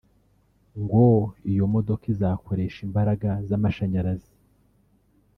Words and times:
ngo 0.81 1.05
iyo 1.51 1.65
modoka 1.73 2.03
izakoresha 2.13 2.79
imbaraga 2.87 3.29
z’amashanyarazi 3.47 4.33